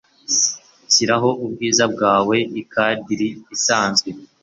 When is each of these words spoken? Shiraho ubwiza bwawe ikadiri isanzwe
Shiraho 0.93 1.29
ubwiza 1.45 1.83
bwawe 1.93 2.37
ikadiri 2.61 3.29
isanzwe 3.55 4.09